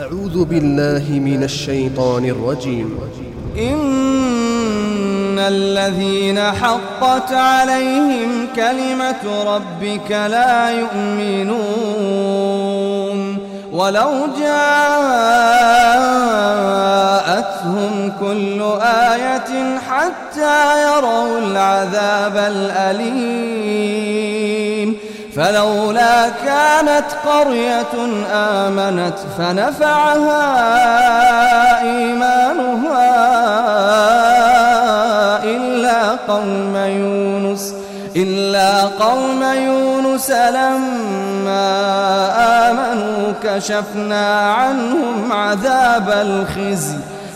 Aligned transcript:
أعوذ 0.00 0.44
بالله 0.44 1.04
من 1.10 1.42
الشيطان 1.42 2.24
الرجيم. 2.24 2.98
إن 3.58 5.38
الذين 5.38 6.40
حقت 6.40 7.32
عليهم 7.32 8.46
كلمة 8.56 9.54
ربك 9.56 10.10
لا 10.10 10.70
يؤمنون. 10.70 11.72
ولو 13.72 14.10
جاءتهم 14.40 14.72
كل 18.20 18.62
آية 18.82 19.78
حتى 19.78 20.82
يروا 20.82 21.38
العذاب 21.38 22.36
الأليم. 22.36 24.21
فلولا 25.36 26.28
كانت 26.28 27.04
قرية 27.26 27.94
آمنت 28.32 29.14
فنفعها 29.38 30.42
إيمانها 31.82 33.12
إلا 35.44 36.10
قوم 36.28 36.76
يونس 36.76 37.74
إلا 38.16 38.80
قوم 38.80 39.42
يونس 39.42 40.30
لما 40.30 41.68
آمنوا 42.70 43.32
كشفنا 43.42 44.52
عنهم 44.52 45.32
عذاب 45.32 46.08
الخزي. 46.08 46.96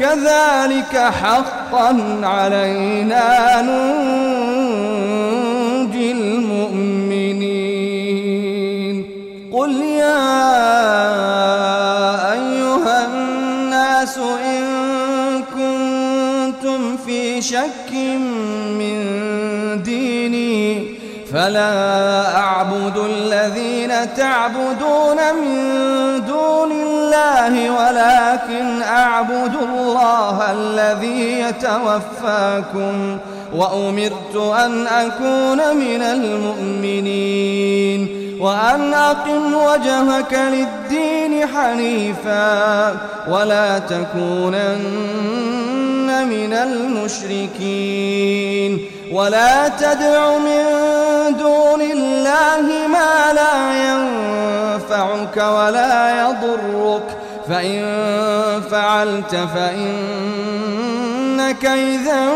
كذلك 0.00 0.96
حقا 0.96 2.20
علينا 2.22 3.62
ننجي 3.62 4.12
المؤمنين. 6.12 7.60
قل 9.52 9.72
يا 9.80 10.22
أيها 12.32 13.06
الناس 13.06 14.18
إن 14.18 14.64
كنتم 15.42 16.96
في 17.06 17.42
شك 17.42 17.92
من 18.80 18.96
ديني 19.82 20.84
فلا 21.32 22.36
أعبد 22.36 22.96
الذين 22.96 24.14
تعبدون 24.16 25.16
من 25.34 25.60
دون 26.26 26.72
الله 26.72 26.99
ولكن 27.70 28.82
أعبد 28.82 29.54
الله 29.62 30.52
الذي 30.52 31.40
يتوفاكم 31.40 33.18
وأمرت 33.54 34.36
أن 34.36 34.86
أكون 34.86 35.76
من 35.76 36.02
المؤمنين 36.02 37.50
وأن 38.40 38.94
أقم 38.94 39.54
وجهك 39.54 40.38
للدين 40.52 41.46
حنيفا 41.46 42.96
ولا 43.28 43.78
تكونن 43.78 45.30
من 46.28 46.52
المشركين 47.72 48.10
ولا 49.12 49.68
تدع 49.68 50.38
من 50.38 50.64
دون 51.38 51.80
ينفعك 55.36 55.36
ولا 55.36 56.20
يضرك. 56.20 57.02
فإن 57.48 57.82
فعلت 58.70 59.36
فإنك 59.54 60.14
إذا 61.64 62.34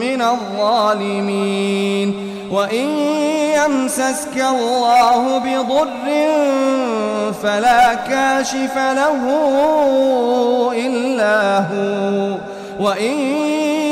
من 0.00 0.22
الظالمين. 0.22 2.08
وإن 2.50 2.88
يمسسك 3.54 4.36
الله 4.36 5.38
بضر 5.38 6.06
فلا 7.42 7.94
كاشف 7.94 8.76
له 8.76 9.22
إلا 10.76 11.58
هو. 11.58 12.36
وإن 12.80 13.18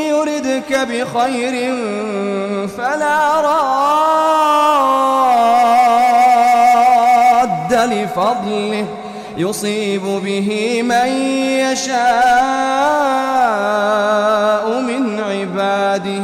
يردك 0.08 0.72
بخير 0.90 1.74
لفضله 7.92 8.86
يصيب 9.36 10.02
به 10.02 10.82
من 10.82 11.08
يشاء 11.72 12.02
من 14.80 15.20
عباده 15.20 16.22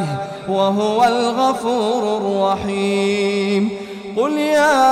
وهو 0.48 1.04
الغفور 1.04 2.16
الرحيم. 2.16 3.70
قل 4.16 4.32
يا 4.38 4.82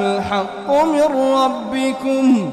الحق 0.00 0.68
من 0.84 1.02
ربكم 1.34 2.50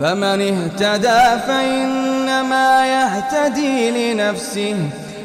فمن 0.00 0.40
اهتدى 0.52 1.40
فإنما 1.46 2.86
يهتدي 2.86 3.90
لنفسه. 3.90 4.76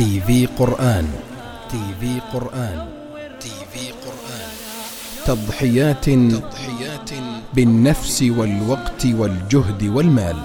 تي 0.00 0.20
في 0.20 0.46
قرآن. 0.46 1.08
تي 1.70 1.82
في 2.00 2.20
قرآن. 2.32 2.88
تي 3.40 3.52
في 3.72 3.92
قرآن. 3.92 4.50
تضحيات 5.26 6.04
تضحيات 6.04 7.10
بالنفس 7.54 8.22
والوقت 8.22 9.06
والجهد 9.06 9.82
والمال. 9.82 10.36